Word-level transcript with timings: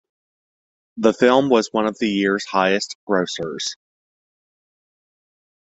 The 0.97 1.13
film 1.13 1.49
was 1.49 1.69
one 1.71 1.85
of 1.85 1.99
the 1.99 2.09
year's 2.09 2.43
highest 2.43 2.97
grossers. 3.07 3.75